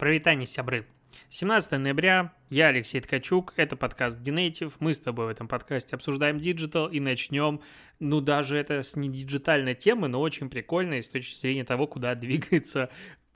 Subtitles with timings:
[0.00, 0.86] Прывітанне, сябры.
[1.28, 6.38] 17 ноября, я Алексей Ткачук, это подкаст DNative, мы с тобой в этом подкасте обсуждаем
[6.38, 7.60] диджитал и начнем,
[7.98, 12.14] ну даже это с не диджитальной темы, но очень прикольной с точки зрения того, куда
[12.14, 12.88] двигается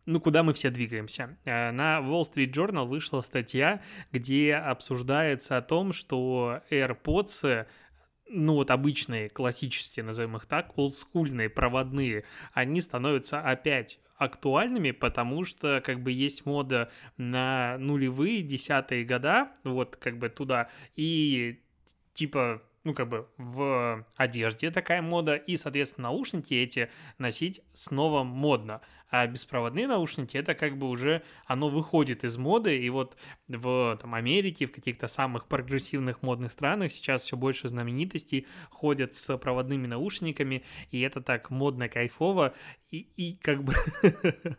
[0.07, 1.37] ну, куда мы все двигаемся.
[1.45, 7.67] Э, на Wall Street Journal вышла статья, где обсуждается о том, что EarPods
[8.31, 12.25] ну вот обычные, классические, назовем их так, олдскульные, проводные,
[12.55, 19.97] они становятся опять актуальными, потому что как бы есть мода на нулевые, десятые года, вот
[19.97, 21.61] как бы туда, и
[22.13, 28.83] типа ну, как бы в одежде такая мода, и, соответственно, наушники эти носить снова модно.
[29.11, 33.17] А беспроводные наушники, это как бы уже, оно выходит из моды, и вот
[33.49, 39.37] в там, Америке, в каких-то самых прогрессивных модных странах сейчас все больше знаменитостей ходят с
[39.39, 42.55] проводными наушниками, и это так модно, кайфово,
[42.91, 43.73] и, и как бы...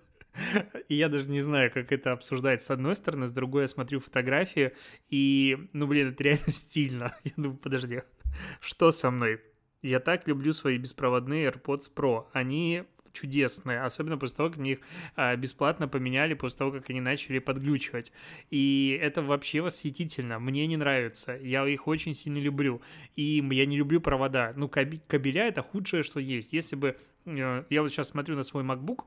[0.89, 4.01] И я даже не знаю, как это обсуждать с одной стороны, с другой я смотрю
[4.01, 4.73] фотографии,
[5.09, 7.15] и, ну, блин, это реально стильно.
[7.23, 8.01] Я думаю, подожди,
[8.59, 9.41] что со мной?
[9.81, 12.25] Я так люблю свои беспроводные AirPods Pro.
[12.33, 12.83] Они
[13.15, 14.79] чудесные, особенно после того, как мне их
[15.15, 18.11] а, бесплатно поменяли, после того, как они начали подглючивать.
[18.51, 20.39] И это вообще восхитительно.
[20.39, 21.35] Мне не нравится.
[21.37, 22.81] Я их очень сильно люблю.
[23.15, 24.53] И я не люблю провода.
[24.55, 26.53] Ну, кабеля— это худшее, что есть.
[26.53, 26.97] Если бы...
[27.25, 29.05] Э, я вот сейчас смотрю на свой MacBook,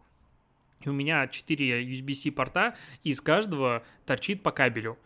[0.84, 4.98] и у меня 4 USB-C порта, и из каждого торчит по кабелю.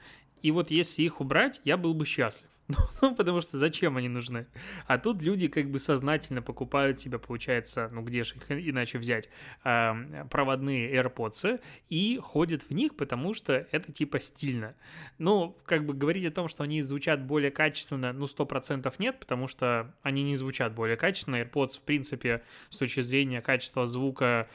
[0.43, 2.49] И вот если их убрать, я был бы счастлив.
[3.03, 4.47] Ну, потому что зачем они нужны?
[4.87, 9.29] А тут люди как бы сознательно покупают себе, получается, ну где же их иначе взять,
[9.65, 14.75] э, проводные AirPods и ходят в них, потому что это типа стильно.
[15.19, 19.49] Ну, как бы говорить о том, что они звучат более качественно, ну, 100% нет, потому
[19.49, 21.43] что они не звучат более качественно.
[21.43, 24.49] AirPods, в принципе, с точки зрения качества звука,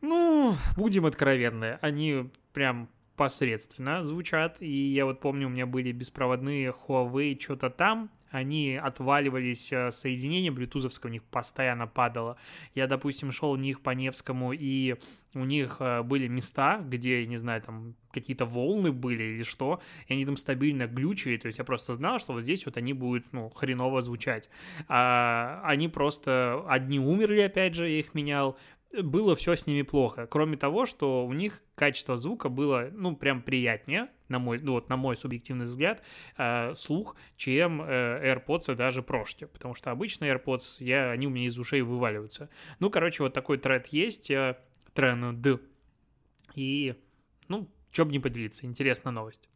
[0.00, 4.56] ну, будем откровенны, они прям посредственно звучат.
[4.60, 10.50] И я вот помню, у меня были беспроводные Huawei что-то там, они отваливались, э, соединение
[10.50, 12.36] блютузовское у них постоянно падало.
[12.74, 14.96] Я, допустим, шел в них по Невскому, и
[15.34, 20.14] у них э, были места, где, не знаю, там какие-то волны были или что, и
[20.14, 23.32] они там стабильно глючили, то есть я просто знал, что вот здесь вот они будут,
[23.32, 24.50] ну, хреново звучать.
[24.88, 28.56] А, они просто, одни умерли, опять же, я их менял,
[29.02, 30.26] было все с ними плохо.
[30.26, 34.88] Кроме того, что у них качество звука было, ну, прям приятнее, на мой, ну, вот,
[34.88, 36.02] на мой субъективный взгляд,
[36.36, 39.44] э, слух, чем э, AirPods даже прошки.
[39.46, 42.48] Потому что обычно AirPods, я, они у меня из ушей вываливаются.
[42.78, 44.56] Ну, короче, вот такой тренд есть, э,
[44.92, 45.60] тренд.
[46.54, 46.94] И,
[47.48, 49.48] ну, что бы не поделиться, интересная новость.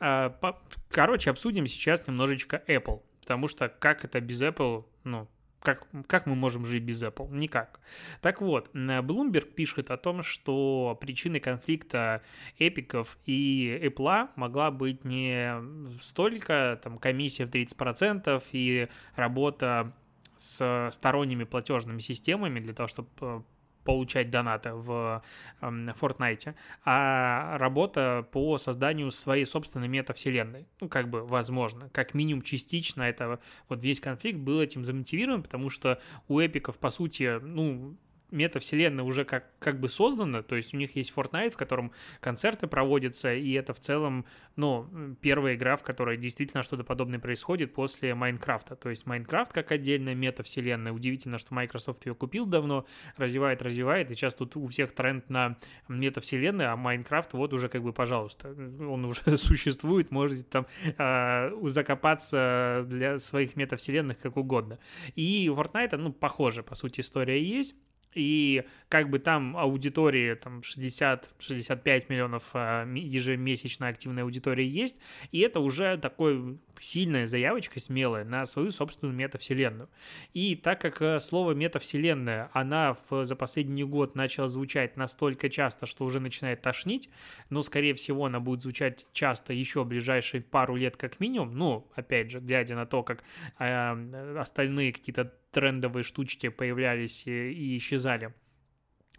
[0.00, 3.02] Э, по, короче, обсудим сейчас немножечко Apple.
[3.20, 5.28] Потому что как это без Apple, ну,
[5.64, 7.34] как, как мы можем жить без Apple?
[7.34, 7.80] Никак.
[8.20, 12.22] Так вот, Bloomberg пишет о том, что причиной конфликта
[12.58, 15.54] эпиков и Apple могла быть не
[16.02, 19.94] столько там, комиссия в 30% и работа
[20.36, 23.40] с сторонними платежными системами для того, чтобы э,
[23.84, 25.22] получать донаты в
[25.60, 30.66] эм, Fortnite, а работа по созданию своей собственной метавселенной.
[30.80, 35.70] Ну, как бы, возможно, как минимум частично это вот весь конфликт был этим замотивирован, потому
[35.70, 37.96] что у эпиков, по сути, ну,
[38.34, 42.66] метавселенная уже как, как бы создана, то есть у них есть Fortnite, в котором концерты
[42.66, 48.14] проводятся, и это в целом, ну, первая игра, в которой действительно что-то подобное происходит после
[48.14, 52.86] Майнкрафта, то есть Майнкрафт как отдельная метавселенная, удивительно, что Microsoft ее купил давно,
[53.16, 55.56] развивает, развивает, и сейчас тут у всех тренд на
[55.88, 60.66] метавселенную, а Майнкрафт вот уже как бы, пожалуйста, он уже существует, можете там
[60.98, 64.78] э, закопаться для своих метавселенных как угодно.
[65.14, 67.74] И у Fortnite, ну, похоже, по сути, история есть,
[68.14, 74.96] и как бы там аудитории, там 60-65 миллионов а, ежемесячно активной аудитории есть,
[75.32, 79.88] и это уже такой сильная заявочка, смелая, на свою собственную метавселенную.
[80.32, 85.86] И так как э, слово метавселенная, она в, за последний год начала звучать настолько часто,
[85.86, 87.08] что уже начинает тошнить,
[87.50, 92.30] но, скорее всего, она будет звучать часто еще ближайшие пару лет как минимум, ну, опять
[92.30, 93.24] же, глядя на то, как
[93.58, 98.34] э, остальные какие-то трендовые штучки появлялись и, и исчезали,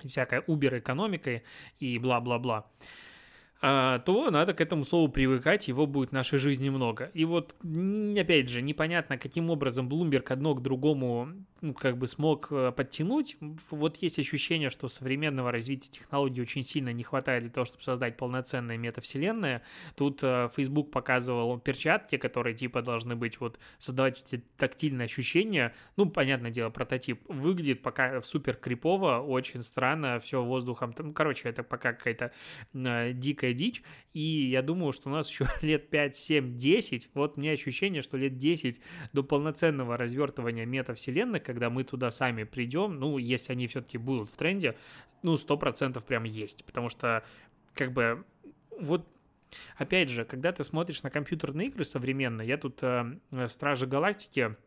[0.05, 1.43] всякая убер-экономикой
[1.79, 2.69] и бла-бла-бла.
[3.61, 7.09] А, то надо к этому слову привыкать, его будет в нашей жизни много.
[7.13, 11.29] И вот, опять же, непонятно, каким образом Bloomberg одно к другому
[11.65, 13.37] ну, как бы смог э, подтянуть.
[13.71, 18.17] Вот есть ощущение, что современного развития технологий очень сильно не хватает для того, чтобы создать
[18.17, 19.63] полноценное метавселенная.
[19.95, 25.73] Тут э, Facebook показывал перчатки, которые типа должны быть вот создавать эти тактильные ощущения.
[25.97, 30.93] Ну, понятное дело, прототип выглядит пока супер крипово, очень странно, все воздухом.
[30.99, 32.31] Ну, короче, это пока какая-то
[32.75, 33.81] э, дикая дичь,
[34.13, 38.17] и я думаю, что у нас еще лет 5, 7, 10, вот меня ощущение, что
[38.17, 38.79] лет 10
[39.13, 44.35] до полноценного развертывания метавселенных, когда мы туда сами придем, ну, если они все-таки будут в
[44.35, 44.75] тренде,
[45.23, 47.23] ну, 100% прям есть, потому что,
[47.73, 48.25] как бы,
[48.79, 49.07] вот
[49.77, 53.17] Опять же, когда ты смотришь на компьютерные игры современные, я тут э,
[53.47, 54.57] Стражи Галактики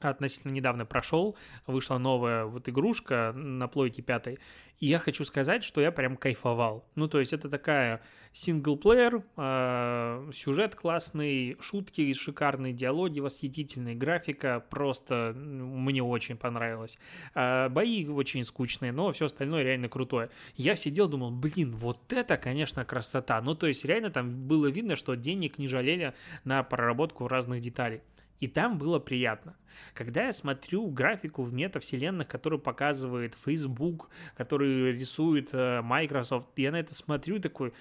[0.00, 4.38] относительно недавно прошел, вышла новая вот игрушка на плойке пятой,
[4.78, 6.84] и я хочу сказать, что я прям кайфовал.
[6.96, 8.02] Ну, то есть это такая
[8.32, 16.98] синглплеер, э, сюжет классный, шутки шикарные, диалоги восхитительные, графика просто мне очень понравилась.
[17.34, 20.28] Э, бои очень скучные, но все остальное реально крутое.
[20.56, 23.40] Я сидел, думал, блин, вот это, конечно, красота.
[23.40, 26.12] Ну, то есть реально там было видно, что денег не жалели
[26.44, 28.02] на проработку разных деталей.
[28.40, 29.56] И там было приятно.
[29.94, 36.80] Когда я смотрю графику в метавселенных, которую показывает Facebook, которую рисует э, Microsoft, я на
[36.80, 37.72] это смотрю такой,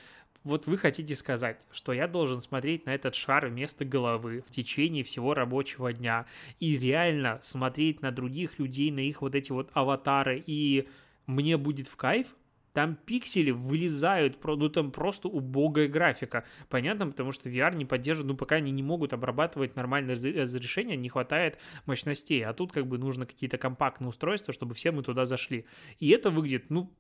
[0.46, 5.04] вот вы хотите сказать, что я должен смотреть на этот шар вместо головы в течение
[5.04, 6.28] всего рабочего дня
[6.60, 10.88] и реально смотреть на других людей, на их вот эти вот аватары, и
[11.26, 12.36] мне будет в кайф?
[12.76, 16.44] Там пиксели вылезают, ну там просто убогая графика.
[16.68, 21.08] Понятно, потому что VR не поддерживает, ну пока они не могут обрабатывать нормальное разрешение, не
[21.08, 22.44] хватает мощностей.
[22.44, 25.66] А тут как бы нужно какие-то компактные устройства, чтобы все мы туда зашли.
[26.00, 26.94] И это выглядит, ну,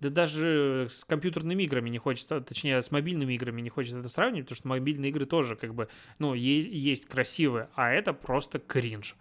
[0.00, 4.46] да даже с компьютерными играми не хочется, точнее, с мобильными играми не хочется это сравнивать,
[4.46, 5.88] потому что мобильные игры тоже как бы,
[6.18, 9.16] ну, есть красивые, а это просто кринж.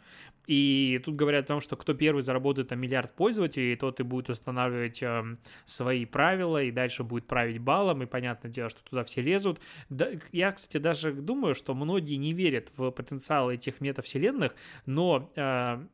[0.48, 4.30] И тут говорят о том, что кто первый заработает там миллиард пользователей, тот и будет
[4.30, 9.22] устанавливать э, свои правила, и дальше будет править баллом, и понятное дело, что туда все
[9.22, 9.62] лезут.
[9.90, 14.54] Да, я, кстати, даже думаю, что многие не верят в потенциал этих метавселенных,
[14.86, 15.86] но э,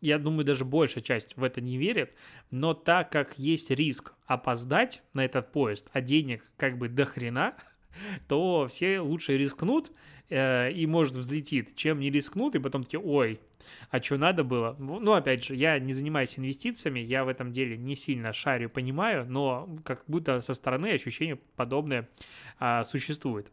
[0.00, 2.14] я думаю, даже большая часть в это не верит,
[2.50, 7.54] но так как есть риск опоздать на этот поезд, а денег как бы до хрена,
[8.28, 9.92] то все лучше рискнут
[10.28, 13.40] э, и, может, взлетит, чем не рискнут, и потом такие, ой,
[13.90, 14.76] а что надо было?
[14.78, 19.24] Ну, опять же, я не занимаюсь инвестициями, я в этом деле не сильно шарю, понимаю,
[19.28, 22.08] но как будто со стороны ощущение подобное
[22.58, 23.50] а, существует.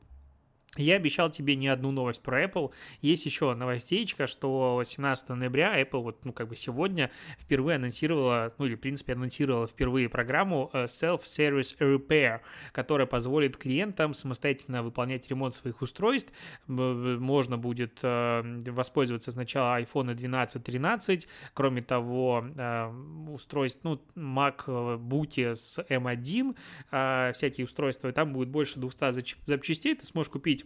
[0.78, 2.72] Я обещал тебе не одну новость про Apple.
[3.02, 8.66] Есть еще новостейчка, что 18 ноября Apple, вот, ну, как бы сегодня впервые анонсировала, ну,
[8.66, 15.56] или, в принципе, анонсировала впервые программу э, Self-Service Repair, которая позволит клиентам самостоятельно выполнять ремонт
[15.56, 16.32] своих устройств.
[16.68, 22.94] Можно будет э, воспользоваться сначала iPhone 12, 13, кроме того, э,
[23.32, 30.32] устройств, ну, MacBook с M1, всякие устройства, и там будет больше 200 запчастей, ты сможешь
[30.32, 30.66] купить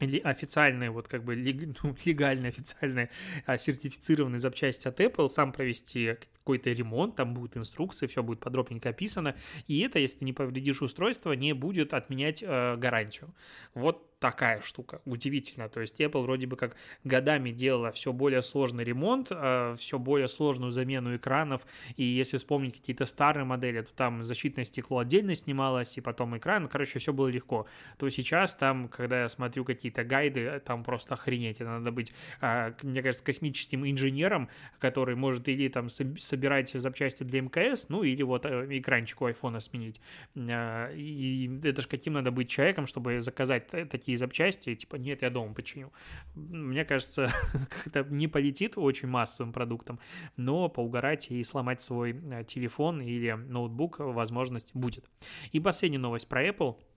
[0.00, 1.34] официальные, вот как бы
[1.82, 3.10] ну, легальные, официальные
[3.46, 8.88] а, сертифицированные запчасти от Apple, сам провести какой-то ремонт, там будут инструкции, все будет подробненько
[8.88, 9.34] описано,
[9.66, 13.34] и это, если ты не повредишь устройство, не будет отменять э, гарантию.
[13.74, 15.68] Вот такая штука, удивительно.
[15.68, 20.28] То есть Apple вроде бы как годами делала все более сложный ремонт, э, все более
[20.28, 21.66] сложную замену экранов,
[21.96, 26.68] и если вспомнить какие-то старые модели, то там защитное стекло отдельно снималось, и потом экран,
[26.68, 27.66] короче, все было легко.
[27.98, 33.02] То сейчас там, когда я смотрю какие-то гайды, там просто охренеть, надо быть, э, мне
[33.02, 34.48] кажется, космическим инженером,
[34.78, 39.60] который может или там собирать запчасти для МКС, ну или вот э, экранчик у айфона
[39.60, 40.00] сменить.
[40.34, 45.30] И это же каким надо быть человеком, чтобы заказать такие такие запчасти, типа, нет, я
[45.30, 45.92] дома починю.
[46.34, 47.30] Мне кажется,
[47.84, 49.98] как-то не полетит очень массовым продуктом,
[50.36, 55.04] но поугарать и сломать свой э, телефон или ноутбук возможность будет.
[55.52, 56.76] И последняя новость про Apple–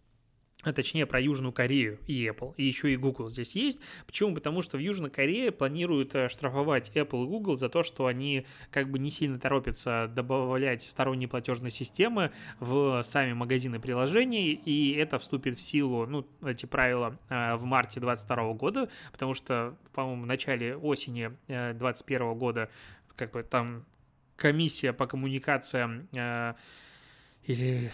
[0.64, 3.80] а точнее про Южную Корею и Apple, и еще и Google здесь есть.
[4.06, 4.36] Почему?
[4.36, 8.46] Потому что в Южной Корее планируют э, штрафовать Apple и Google за то, что они
[8.70, 15.18] как бы не сильно торопятся добавлять сторонние платежные системы в сами магазины приложений, и это
[15.20, 20.28] вступит в силу, ну, эти правила э, в марте 2022 года, потому что, по-моему, в
[20.28, 22.70] начале осени 2021 э, года
[23.16, 23.86] как бы там
[24.36, 26.08] комиссия по коммуникациям
[27.46, 27.92] или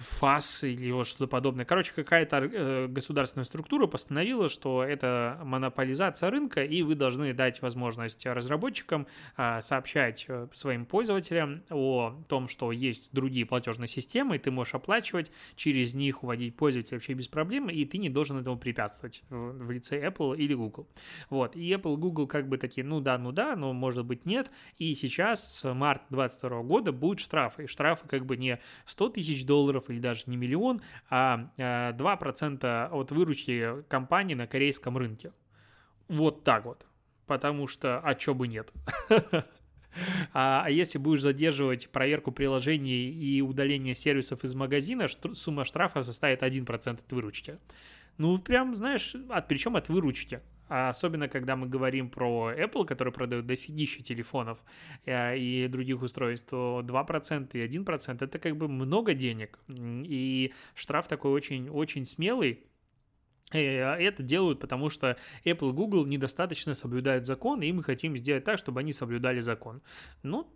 [0.00, 1.64] ФАС или вот что-то подобное.
[1.64, 8.24] Короче, какая-то э, государственная структура постановила, что это монополизация рынка, и вы должны дать возможность
[8.24, 14.50] разработчикам а, сообщать э, своим пользователям о том, что есть другие платежные системы, и ты
[14.50, 19.22] можешь оплачивать, через них уводить пользователя вообще без проблем, и ты не должен этому препятствовать
[19.28, 20.88] в лице Apple или Google.
[21.28, 24.50] Вот, и Apple Google как бы такие, ну да, ну да, но может быть нет,
[24.78, 28.58] и сейчас с марта 2022 года будут штрафы, и штрафы как бы не
[28.90, 34.98] 100 тысяч долларов или даже не миллион, а 2% э, от выручки компании на корейском
[34.98, 35.32] рынке.
[36.08, 36.86] Вот так вот.
[37.26, 38.72] Потому что, а чё бы нет?
[40.32, 46.44] А, а если будешь задерживать проверку приложений и удаление сервисов из магазина, сумма штрафа составит
[46.44, 47.58] 1% от выручки.
[48.16, 50.42] Ну, прям, знаешь, от, причем от выручки.
[50.70, 54.62] А особенно, когда мы говорим про Apple, который продает дофигища телефонов
[55.04, 59.58] э, и других устройств, то 2% и 1% это как бы много денег.
[59.68, 62.64] И штраф такой очень-очень смелый.
[63.52, 68.44] Э, это делают, потому что Apple и Google недостаточно соблюдают закон, и мы хотим сделать
[68.44, 69.82] так, чтобы они соблюдали закон.
[70.22, 70.46] Ну,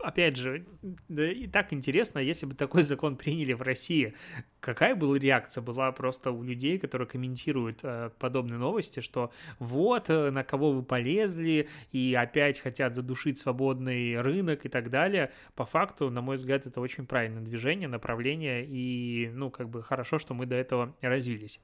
[0.00, 0.66] опять же,
[1.08, 4.14] да, и так интересно, если бы такой закон приняли в России,
[4.60, 5.62] какая была реакция?
[5.62, 10.82] Была просто у людей, которые комментируют э, подобные новости, что вот, э, на кого вы
[10.82, 15.32] полезли, и опять хотят задушить свободный рынок и так далее.
[15.54, 20.18] По факту, на мой взгляд, это очень правильное движение, направление, и, ну, как бы хорошо,
[20.18, 21.60] что мы до этого развились.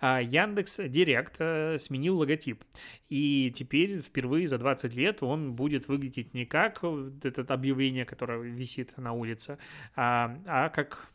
[0.00, 2.62] А Яндекс Директ э, сменил логотип,
[3.08, 6.82] и теперь впервые за 20 лет он будет выглядеть не как
[7.24, 9.58] это объявление, которое висит на улице,
[9.96, 11.08] а, а как,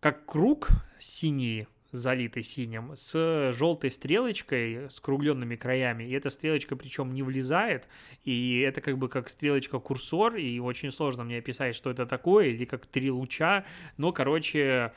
[0.00, 7.12] как круг синий, залитый синим, с желтой стрелочкой, с кругленными краями, и эта стрелочка причем
[7.12, 7.88] не влезает,
[8.24, 12.64] и это как бы как стрелочка-курсор, и очень сложно мне описать, что это такое, или
[12.64, 13.66] как три луча,
[13.98, 14.92] но, короче,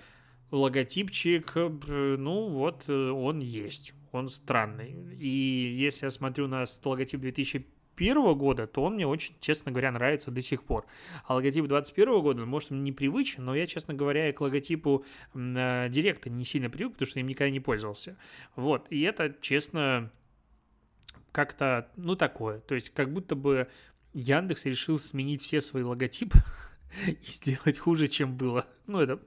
[0.51, 5.15] логотипчик, э, ну вот э, он есть, он странный.
[5.19, 5.27] И
[5.77, 7.65] если я смотрю на логотип 2000
[7.95, 10.85] 21 года, то он мне очень, честно говоря, нравится до сих пор.
[11.25, 16.29] А логотип 21 года, может, мне непривычен, но я, честно говоря, к логотипу э, директа
[16.29, 18.17] не сильно привык, потому что им никогда не пользовался.
[18.55, 20.11] Вот, и это, честно,
[21.31, 22.59] как-то, ну, такое.
[22.59, 23.67] То есть, как будто бы
[24.13, 26.39] Яндекс решил сменить все свои логотипы
[27.07, 28.65] и сделать хуже, чем было.
[28.87, 29.19] Ну, это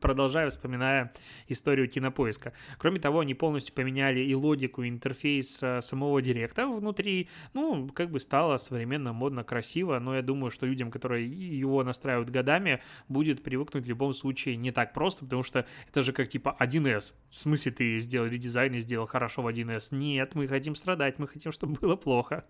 [0.00, 1.12] продолжаю, вспоминая
[1.48, 2.54] историю кинопоиска.
[2.78, 7.28] Кроме того, они полностью поменяли и логику, и интерфейс э, самого директа внутри.
[7.52, 12.30] Ну, как бы стало современно, модно, красиво, но я думаю, что людям, которые его настраивают
[12.30, 16.56] годами, будет привыкнуть в любом случае не так просто, потому что это же как типа
[16.58, 17.12] 1С.
[17.28, 19.94] В смысле ты сделал редизайн и сделал хорошо в 1С?
[19.94, 22.46] Нет, мы хотим страдать, мы хотим, чтобы было плохо.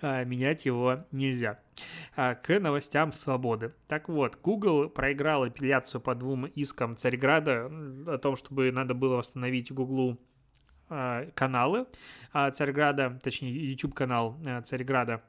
[0.00, 1.60] А, менять его нельзя.
[2.20, 3.74] А, к новостям свободы.
[3.86, 7.70] Так вот, Google проиграл апелляцию по двум искам Царьграда
[8.08, 10.18] о том, чтобы надо было восстановить Гуглу
[10.88, 11.86] а, каналы
[12.32, 15.22] а, Царьграда, точнее YouTube-канал а, Царьграда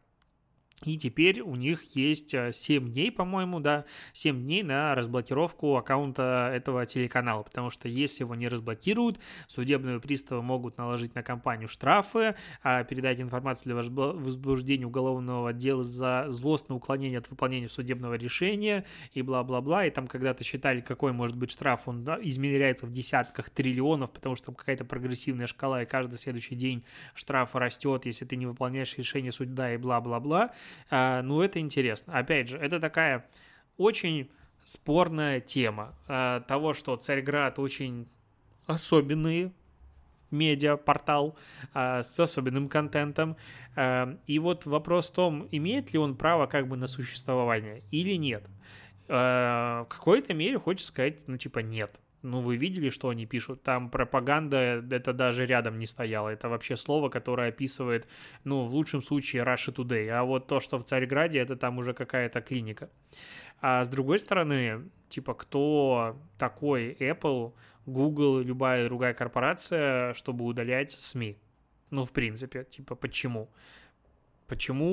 [0.86, 6.51] и теперь у них есть 7 э, дней, по-моему, да, 7 дней на разблокировку аккаунта
[6.53, 12.36] этого телеканала, потому что если его не разблокируют, судебные приставы могут наложить на компанию штрафы,
[12.63, 19.21] а передать информацию для возбуждения уголовного дела за злостное уклонение от выполнения судебного решения и
[19.21, 24.12] бла-бла-бла, и там когда-то считали, какой может быть штраф, он да, измеряется в десятках триллионов,
[24.12, 28.45] потому что там какая-то прогрессивная шкала, и каждый следующий день штраф растет, если ты не
[28.45, 30.53] выполняешь решение суда и бла-бла-бла,
[30.89, 32.17] ну, это интересно.
[32.17, 33.25] Опять же, это такая
[33.77, 34.29] очень
[34.63, 38.07] спорная тема а, того, что Царьград очень
[38.67, 39.51] особенный
[40.31, 41.35] медиа-портал
[41.73, 43.35] а, с особенным контентом.
[43.75, 48.15] А, и вот вопрос в том, имеет ли он право как бы на существование или
[48.15, 48.43] нет.
[49.07, 51.99] А, в какой-то мере хочется сказать, ну, типа, нет.
[52.21, 53.63] Ну, вы видели, что они пишут?
[53.63, 56.29] Там пропаганда, это даже рядом не стояло.
[56.29, 58.07] Это вообще слово, которое описывает,
[58.43, 60.09] ну, в лучшем случае, Russia Today.
[60.09, 62.89] А вот то, что в Царьграде, это там уже какая-то клиника.
[63.61, 67.53] А с другой стороны, типа, кто такой Apple,
[67.85, 71.38] Google, любая другая корпорация, чтобы удалять СМИ?
[71.89, 73.45] Ну, в принципе, типа, почему?
[73.45, 73.55] Почему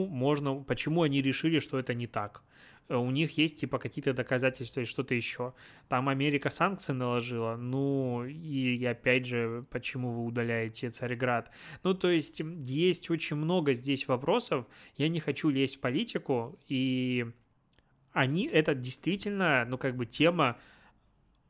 [0.07, 2.43] можно, почему они решили, что это не так?
[2.89, 5.55] Э, у них есть типа какие-то доказательства и что-то еще.
[5.89, 11.51] Там Америка санкции наложила, ну и, и опять же, почему вы удаляете Царьград?
[11.83, 17.27] Ну то есть есть очень много здесь вопросов, я не хочу лезть в политику, и
[18.13, 20.57] они, это действительно, ну как бы тема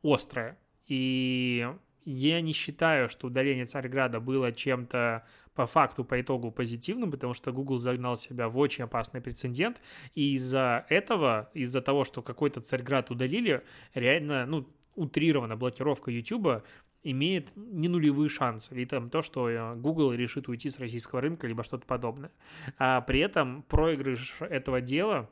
[0.03, 1.67] острая, и
[2.05, 5.25] я не считаю, что удаление Царьграда было чем-то
[5.57, 9.81] по факту, по итогу позитивным, потому что Google загнал себя в очень опасный прецедент,
[10.13, 13.63] и из-за этого, из-за того, что какой-то Царьград удалили,
[13.95, 16.63] реально, ну, утрированно блокировка YouTube
[17.03, 21.47] имеет не нулевые шансы, или там то, что э, Google решит уйти с российского рынка,
[21.47, 22.31] либо что-то подобное.
[22.77, 25.29] А при этом проигрыш этого дела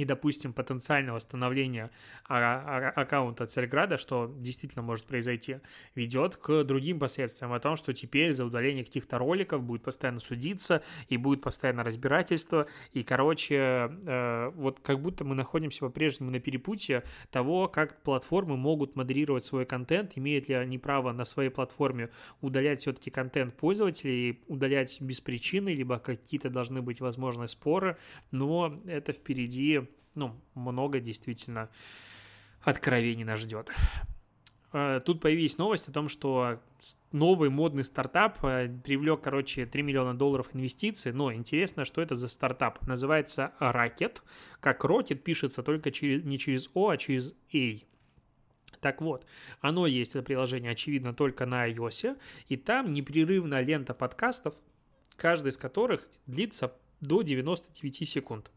[0.00, 0.54] и, допустим,
[2.28, 5.58] а, а, аккаунта Царьграда, что действительно может произойти,
[5.94, 10.82] ведет к другим последствиям, о том, что теперь за удаление каких-то роликов будет постоянно судиться,
[11.08, 17.02] и будет постоянно разбирательство, и, короче, э, вот как будто мы находимся по-прежнему на перепутье
[17.30, 22.08] того, как платформы могут модерировать свой контент, имеют ли они право на своей платформе
[22.40, 27.98] удалять все-таки контент пользователей, удалять без причины, либо какие-то должны быть возможны споры,
[28.30, 31.68] но это впереди ну, много действительно
[32.62, 33.70] откровений нас ждет.
[34.72, 36.60] Э, тут появились новости о том, что
[37.12, 41.12] новый модный стартап э, привлек, короче, 3 миллиона долларов инвестиций.
[41.12, 42.86] Но интересно, что это за стартап.
[42.86, 44.20] Называется Rocket.
[44.60, 47.80] Как Rocket пишется только через, не через O, а через A.
[48.80, 49.26] Так вот,
[49.60, 52.16] оно есть, это приложение, очевидно, только на iOS,
[52.48, 54.54] и там непрерывная лента подкастов,
[55.16, 58.50] каждый из которых длится до 99 секунд.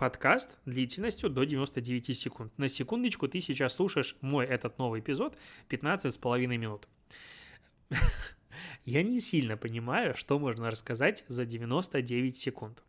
[0.00, 2.56] Подкаст длительностью до 99 секунд.
[2.56, 5.36] На секундочку ты сейчас слушаешь мой этот новый эпизод
[5.68, 6.88] 15 с половиной минут.
[8.86, 12.82] Я не сильно понимаю, что можно рассказать за 99 секунд.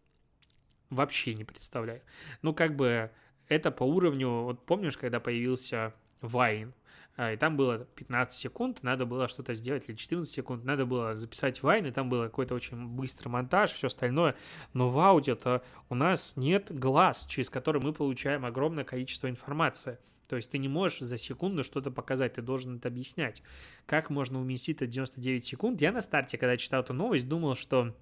[0.90, 2.02] Вообще не представляю.
[2.44, 3.12] Ну, как бы
[3.50, 4.44] это по уровню...
[4.44, 6.74] Вот помнишь, когда появился Вайн?
[7.18, 11.16] А, и там было 15 секунд, надо было что-то сделать, или 14 секунд, надо было
[11.16, 14.36] записать вайн, и там был какой-то очень быстрый монтаж, все остальное,
[14.74, 20.00] но в аудио-то у нас нет глаз, через который мы получаем огромное количество информации.
[20.30, 23.44] То есть ты не можешь за секунду что-то показать, ты должен это объяснять.
[23.86, 25.82] Как можно уместить это 99 секунд?
[25.82, 27.94] Я на старте, когда читал эту новость, думал, что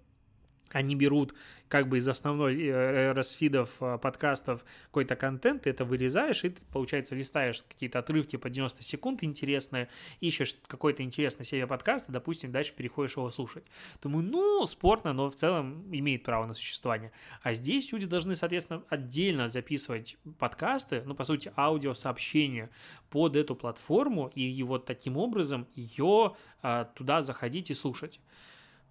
[0.72, 1.34] они берут
[1.70, 6.62] как бы из основной э, расфидов э, подкастов какой-то контент, ты это вырезаешь, и ты,
[6.74, 9.88] получается, листаешь какие-то отрывки по 90 секунд интересные,
[10.20, 13.66] ищешь какой-то интересный себе подкаст, и, допустим, дальше переходишь его слушать.
[14.02, 17.12] Думаю, ну, спорно, но в целом имеет право на существование.
[17.44, 22.72] А здесь люди должны, соответственно, отдельно записывать подкасты, ну, по сути, аудиосообщения
[23.12, 28.20] под эту платформу, и вот таким образом ее а, туда заходить и слушать.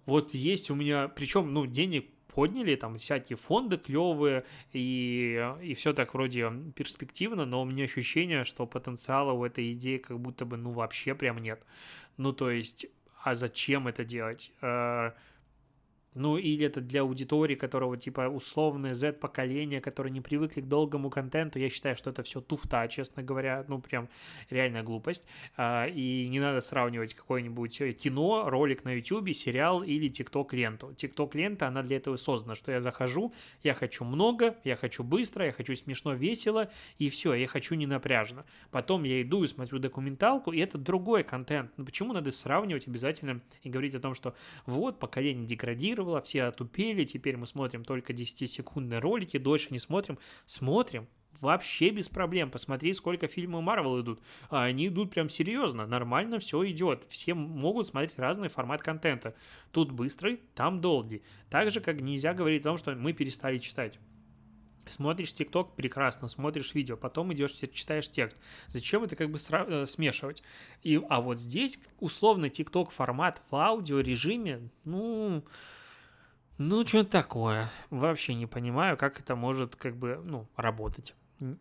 [0.09, 5.93] Вот есть у меня, причем, ну, денег подняли, там всякие фонды клевые, и, и все
[5.93, 10.57] так вроде перспективно, но у меня ощущение, что потенциала у этой идеи как будто бы,
[10.57, 11.61] ну, вообще прям нет.
[12.17, 12.87] Ну, то есть,
[13.23, 14.51] а зачем это делать?
[16.15, 21.59] Ну, или это для аудитории, которого, типа, условное Z-поколение, которые не привыкли к долгому контенту.
[21.59, 23.63] Я считаю, что это все туфта, честно говоря.
[23.67, 24.09] Ну, прям
[24.49, 25.27] реальная глупость.
[25.55, 30.95] А, и не надо сравнивать какое-нибудь э, кино, ролик на YouTube, сериал или TikTok-ленту.
[30.95, 33.31] TikTok-лента, она для этого создана, что я захожу,
[33.61, 37.85] я хочу много, я хочу быстро, я хочу смешно, весело, и все, я хочу не
[37.85, 38.45] напряжно.
[38.71, 41.71] Потом я иду и смотрю документалку, и это другой контент.
[41.77, 44.33] Ну, почему надо сравнивать обязательно и говорить о том, что
[44.65, 50.17] вот, поколение деградирует, деградировало, все отупели, теперь мы смотрим только 10-секундные ролики, дольше не смотрим.
[50.45, 51.07] Смотрим,
[51.41, 52.51] вообще без проблем.
[52.51, 54.21] Посмотри, сколько фильмов Марвел идут.
[54.49, 57.05] А они идут прям серьезно, нормально все идет.
[57.09, 59.35] Все могут смотреть разный формат контента.
[59.71, 61.21] Тут быстрый, там долгий.
[61.49, 63.99] Так же, как нельзя говорить о том, что мы перестали читать.
[64.89, 68.37] Смотришь ТикТок, прекрасно, смотришь видео, потом идешь, читаешь текст.
[68.67, 70.41] Зачем это как бы сра- э, смешивать?
[70.81, 75.43] И, а вот здесь условно ТикТок формат в аудио режиме, ну,
[76.59, 77.69] ну, что такое.
[77.89, 81.15] Вообще не понимаю, как это может как бы, ну, работать.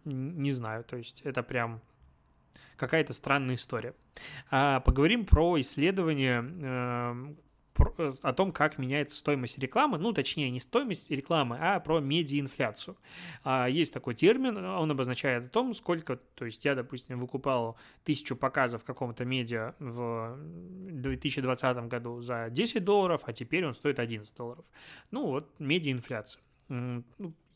[0.05, 1.81] Не знаю, то есть это прям
[2.77, 3.95] какая-то странная история.
[4.51, 7.48] А, поговорим про исследование, э, Э,
[7.79, 12.97] о том, как меняется стоимость рекламы, ну, точнее, не стоимость рекламы, а про медиаинфляцию.
[13.45, 18.37] А, есть такой термин, он обозначает о том, сколько, то есть я, допустим, выкупал тысячу
[18.37, 20.39] показов какому-то медиа в
[20.91, 24.65] 2020 году за 10 долларов, а теперь он стоит 11 долларов.
[25.11, 26.43] Ну, вот, медиаинфляция.
[26.69, 27.05] Ну,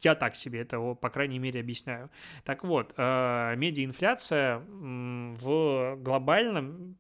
[0.01, 2.11] я так себе это, по крайней мере, объясняю.
[2.45, 6.97] Так вот, э, медиаинфляция в глобальном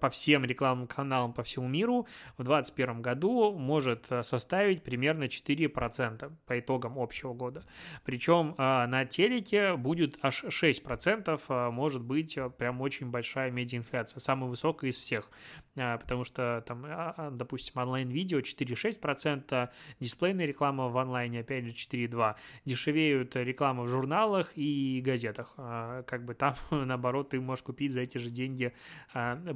[0.00, 2.06] по всем рекламным каналам по всему миру
[2.36, 7.64] в 2021 году может э, составить примерно 4% по итогам общего года.
[8.04, 14.48] Причем э, на телеке будет аж 6%, э, может быть прям очень большая медиаинфляция, самая
[14.48, 15.30] высокая из всех,
[15.74, 22.36] потому что там, а, а, допустим, онлайн-видео 4,6%, дисплейная реклама в онлайне опять же 4,2%,
[22.64, 28.18] дешевеют реклама в журналах и газетах, как бы там наоборот ты можешь купить за эти
[28.18, 28.72] же деньги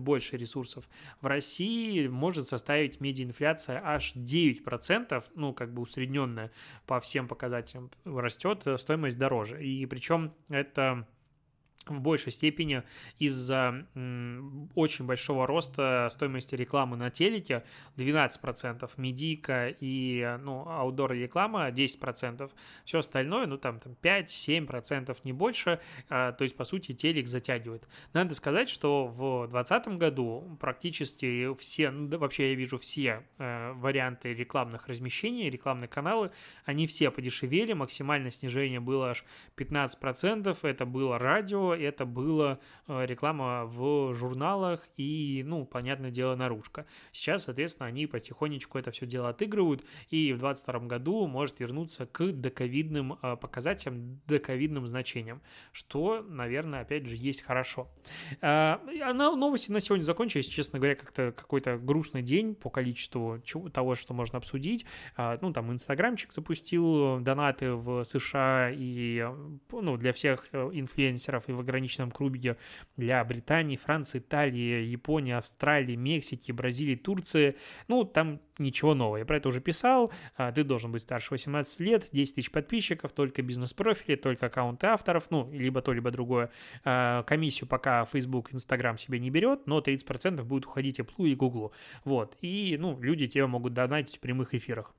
[0.09, 0.89] больше ресурсов.
[1.21, 6.51] В России может составить медиаинфляция аж 9%, ну, как бы усредненная
[6.87, 9.63] по всем показателям растет, стоимость дороже.
[9.63, 11.07] И причем это
[11.97, 12.83] в большей степени
[13.19, 13.87] из-за
[14.75, 17.65] очень большого роста стоимости рекламы на телеке.
[17.97, 22.51] 12%, медийка и ну, аудор реклама 10%,
[22.85, 27.87] все остальное, ну там, там 5-7%, не больше, а, то есть по сути телек затягивает.
[28.13, 33.73] Надо сказать, что в 2020 году практически все, ну да вообще я вижу все э,
[33.73, 36.31] варианты рекламных размещений, рекламные каналы,
[36.65, 39.25] они все подешевели, максимальное снижение было аж
[39.57, 46.87] 15%, это было радио, это было э, реклама в журналах и, ну, понятное дело, наружка.
[47.13, 52.33] Сейчас, соответственно, они потихонечку это все дело отыгрывают, и в 2022 году может вернуться к
[52.33, 55.41] доковидным э, показателям, доковидным значениям,
[55.73, 57.89] что, наверное, опять же, есть хорошо.
[58.41, 58.81] А,
[59.13, 63.41] новости на сегодня закончились, честно говоря, как-то какой-то грустный день по количеству
[63.73, 64.85] того, что можно обсудить.
[65.17, 69.27] Ну, там, Инстаграмчик запустил донаты в США и,
[69.71, 72.57] ну, для всех инфлюенсеров и в ограниченном круге
[72.97, 77.57] для Британии, Франции, Италии, Японии, Австралии, Мексики, Бразилии, Турции.
[77.89, 79.19] Ну, там ничего нового.
[79.19, 80.13] Я про это уже писал.
[80.37, 85.31] А, ты должен быть старше 18 лет, 10 тысяч подписчиков, только бизнес-профили, только аккаунты авторов,
[85.31, 86.51] ну, либо то, либо другое.
[86.85, 91.73] А, комиссию пока Facebook, Instagram себе не берет, но 30% будет уходить Apple и Google.
[92.05, 92.37] Вот.
[92.41, 94.95] И, ну, люди тебе могут донатить в прямых эфирах.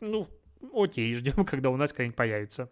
[0.00, 0.28] Ну,
[0.74, 2.70] окей, ждем, когда у нас когда-нибудь появится.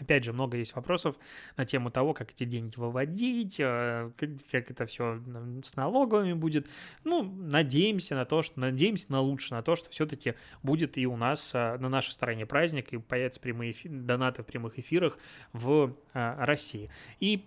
[0.00, 1.16] Опять же, много есть вопросов
[1.56, 5.20] на тему того, как эти деньги выводить, э, как это все
[5.62, 6.66] с налоговыми будет.
[7.04, 11.16] Ну, надеемся на то, что надеемся на лучшее, на то, что все-таки будет и у
[11.16, 15.18] нас э, на нашей стороне праздник, и появятся прямые эфи- донаты в прямых эфирах
[15.52, 16.90] в э, России.
[17.20, 17.44] И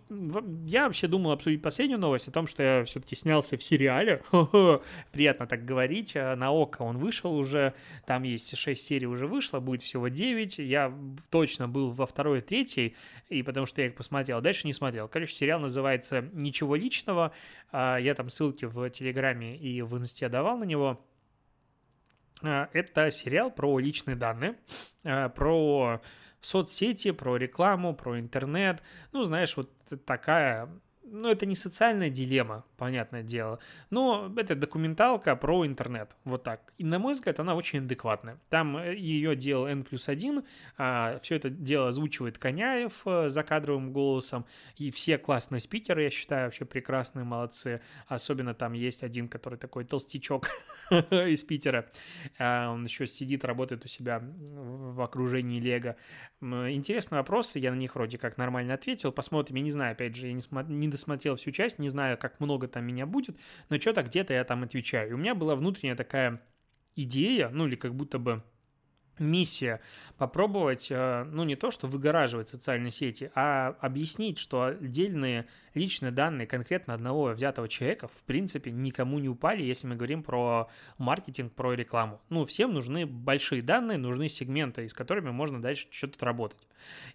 [0.65, 4.21] я вообще думал обсудить последнюю новость о том, что я все-таки снялся в сериале.
[5.11, 6.15] Приятно так говорить.
[6.15, 7.73] На ОКО он вышел уже,
[8.05, 10.59] там есть 6 серий уже вышло, будет всего 9.
[10.59, 10.93] Я
[11.29, 12.95] точно был во второй второй, третий,
[13.29, 15.07] и потому что я их посмотрел, дальше не смотрел.
[15.07, 17.31] Короче, сериал называется «Ничего личного»,
[17.71, 21.05] а, я там ссылки в Телеграме и в Инсте давал на него.
[22.43, 24.55] А, это сериал про личные данные,
[25.03, 26.01] а, про
[26.41, 28.83] соцсети, про рекламу, про интернет.
[29.11, 29.71] Ну, знаешь, вот
[30.05, 30.69] такая
[31.07, 36.73] ну, это не социальная дилемма, понятное дело, но это документалка про интернет, вот так.
[36.77, 38.39] И, на мой взгляд, она очень адекватная.
[38.49, 40.43] Там э, ее делал N плюс 1,
[40.77, 44.45] а, все это дело озвучивает Коняев а, закадровым голосом,
[44.77, 47.81] и все классные спикеры, я считаю, вообще прекрасные, молодцы.
[48.07, 50.49] Особенно там есть один, который такой толстячок
[50.89, 51.87] из Питера.
[52.39, 55.95] А, он еще сидит, работает у себя в окружении Лего.
[56.41, 59.11] Интересные вопросы, я на них вроде как нормально ответил.
[59.11, 62.39] Посмотрим, я не знаю, опять же, я не, смо- досмотрел всю часть, не знаю, как
[62.39, 63.37] много там меня будет,
[63.69, 65.15] но что-то где-то я там отвечаю.
[65.15, 66.41] У меня была внутренняя такая
[66.95, 68.43] идея, ну или как будто бы
[69.19, 69.81] миссия
[70.17, 76.47] попробовать, э, ну не то, что выгораживать социальные сети, а объяснить, что отдельные личные данные
[76.47, 81.73] конкретно одного взятого человека в принципе никому не упали, если мы говорим про маркетинг, про
[81.73, 82.21] рекламу.
[82.29, 86.67] Ну, всем нужны большие данные, нужны сегменты, с которыми можно дальше что-то работать.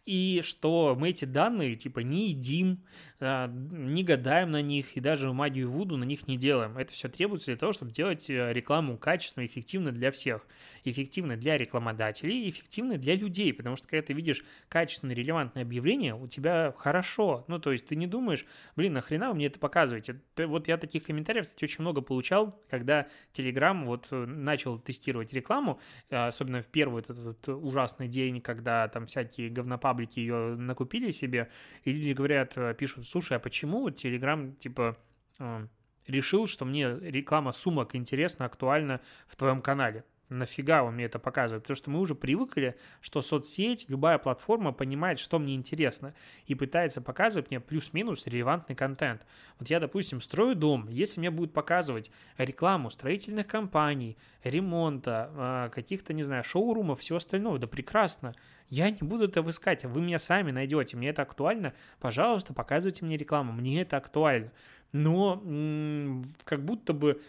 [0.06, 2.82] И что мы эти данные типа не едим,
[3.20, 6.78] э, не гадаем на них и даже магию Вуду на них не делаем.
[6.78, 10.46] Это все требуется для того, чтобы делать э, рекламу качественно, эффективно для всех.
[10.84, 16.26] Эффективно для рекламодателей эффективно для людей, потому что когда ты видишь качественное, релевантное объявление, у
[16.26, 17.44] тебя хорошо.
[17.48, 18.46] Ну, то есть ты не думаешь,
[18.76, 20.20] блин, нахрена вы мне это показываете?
[20.36, 25.78] Вот я таких комментариев, кстати, очень много получал, когда Telegram вот э, начал тестировать рекламу,
[26.08, 31.50] особенно в первый этот, этот ужасный день, когда там всякие говнопаблики ее накупили себе,
[31.84, 34.96] и люди говорят, э, пишут, слушай, а почему Telegram, типа,
[35.38, 35.66] э,
[36.06, 40.04] решил, что мне реклама сумок интересна, актуальна в твоем канале?
[40.30, 41.64] Нафига он мне это показывает?
[41.64, 46.14] Потому что мы уже привыкли, что соцсеть, любая платформа понимает, что мне интересно,
[46.46, 49.26] и пытается показывать мне плюс-минус релевантный контент.
[49.58, 56.12] Вот я, допустим, строю дом, если мне будут показывать рекламу строительных компаний, ремонта, а, каких-то,
[56.12, 58.34] не знаю, шоурумов, всего остального, да прекрасно.
[58.68, 63.16] Я не буду этого искать, вы меня сами найдете, мне это актуально, пожалуйста, показывайте мне
[63.16, 64.52] рекламу, мне это актуально.
[64.92, 65.42] Но
[66.44, 67.20] как будто бы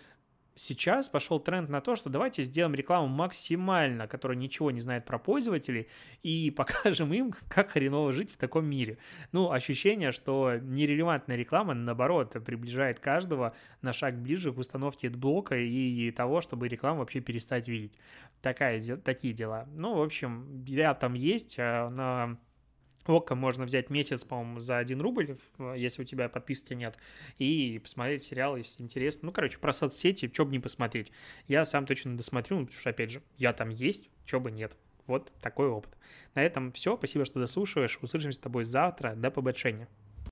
[0.62, 5.18] сейчас пошел тренд на то, что давайте сделаем рекламу максимально, которая ничего не знает про
[5.18, 5.88] пользователей,
[6.22, 8.98] и покажем им, как хреново жить в таком мире.
[9.32, 16.12] Ну, ощущение, что нерелевантная реклама, наоборот, приближает каждого на шаг ближе к установке блока и
[16.12, 17.98] того, чтобы рекламу вообще перестать видеть.
[18.42, 19.68] Такая, такие дела.
[19.76, 22.38] Ну, в общем, я там есть, а на
[23.08, 25.36] Ока можно взять месяц, по-моему, за 1 рубль,
[25.76, 26.98] если у тебя подписки нет,
[27.38, 29.28] и посмотреть сериал, если интересно.
[29.28, 31.12] Ну, короче, про соцсети, что бы не посмотреть.
[31.48, 34.78] Я сам точно досмотрю, ну, потому что, опять же, я там есть, что бы нет.
[35.08, 35.98] Вот такой опыт.
[36.36, 36.96] На этом все.
[36.96, 37.98] Спасибо, что дослушиваешь.
[38.02, 39.16] Услышимся с тобой завтра.
[39.16, 39.90] До побольшения.